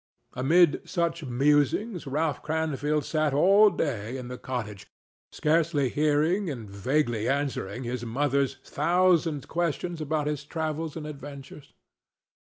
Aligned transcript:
Amid 0.33 0.81
such 0.89 1.23
musings 1.25 2.07
Ralph 2.07 2.41
Cranfield 2.41 3.05
sat 3.05 3.35
all 3.35 3.69
day 3.69 4.17
in 4.17 4.29
the 4.29 4.37
cottage, 4.39 4.87
scarcely 5.31 5.89
hearing 5.89 6.49
and 6.49 6.67
vaguely 6.67 7.29
answering 7.29 7.83
his 7.83 8.03
mother's 8.03 8.55
thousand 8.65 9.47
questions 9.47 10.01
about 10.01 10.25
his 10.25 10.43
travels 10.43 10.97
and 10.97 11.05
adventures. 11.05 11.73